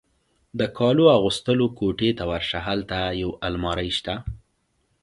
د 0.59 0.61
کالو 0.77 1.03
اغوستلو 1.17 1.65
کوټې 1.79 2.09
ته 2.17 2.23
ورشه، 2.31 2.59
هلته 2.67 2.97
یو 3.21 3.29
المارۍ 3.47 3.89
شته. 3.97 4.15